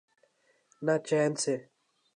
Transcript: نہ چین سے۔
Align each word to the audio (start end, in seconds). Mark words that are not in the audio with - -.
نہ 0.85 0.95
چین 1.07 1.31
سے۔ 1.43 1.55